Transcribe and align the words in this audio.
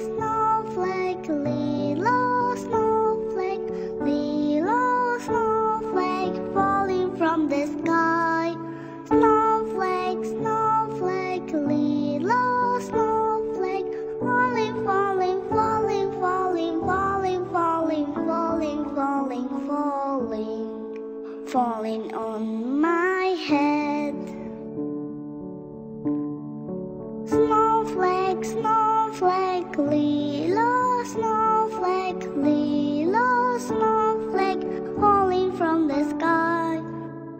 snowflake, 0.00 1.28
little 1.28 2.56
snowflake, 2.56 3.68
little 4.00 5.20
snowflake 5.20 6.36
falling 6.54 7.16
from 7.16 7.48
the 7.48 7.66
sky. 7.66 8.56
Snowflake, 9.06 10.24
snowflake, 10.24 11.52
little 11.52 12.80
snowflake, 12.80 13.92
falling, 14.20 14.84
falling, 14.84 15.42
falling, 15.50 16.12
falling, 16.18 16.80
falling, 16.82 17.44
falling, 17.50 18.14
falling, 18.26 18.84
falling, 18.94 19.48
falling, 19.66 21.46
falling 21.46 22.14
on 22.14 22.80
my 22.80 23.36
head. 23.48 24.14
Snowflake, 27.28 28.44
snowflake. 28.44 28.89
Lilo, 29.76 31.04
snowflake, 31.04 32.24
Lilo, 32.36 33.58
snowflake, 33.58 34.62
falling 35.00 35.52
from 35.56 35.88
the 35.88 36.08
sky. 36.10 36.80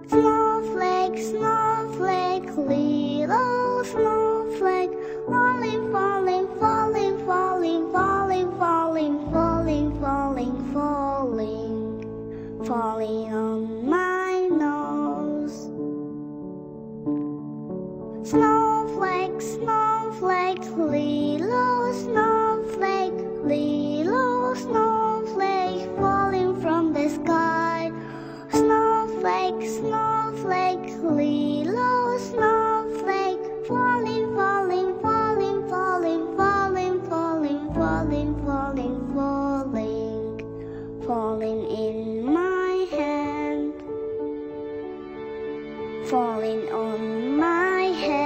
Snowflake, 0.08 1.16
snowflake, 1.16 2.56
Lilo, 2.56 3.82
snowflake, 3.84 4.90
falling, 5.28 5.92
falling, 5.92 6.48
falling, 6.58 7.18
falling, 7.24 7.92
falling, 7.92 8.50
falling, 8.58 9.30
falling, 9.30 10.00
falling, 10.00 10.72
falling, 10.72 12.64
falling 12.66 13.32
on 13.32 13.88
my 13.88 14.48
nose. 14.50 15.70
Snowflake, 18.28 19.40
snowflake, 19.40 20.66
Lilo, 20.76 21.39
snowflake, 21.92 23.20
little 23.44 24.54
snowflake 24.54 25.88
falling 25.96 26.60
from 26.60 26.92
the 26.92 27.08
sky. 27.08 27.92
Snowflake, 28.50 29.68
snowflake, 29.68 30.88
little 31.02 32.18
snowflake 32.18 32.70
falling, 33.70 34.34
falling, 34.34 34.98
falling, 35.00 35.68
falling, 35.68 36.36
falling, 36.36 37.06
falling, 37.16 37.74
falling, 37.74 38.34
falling, 38.44 39.14
falling, 39.14 41.02
falling 41.06 41.60
in 41.70 42.24
my 42.24 42.86
hand, 42.90 43.74
falling 46.08 46.68
on 46.72 47.36
my 47.38 47.82
head. 47.82 48.19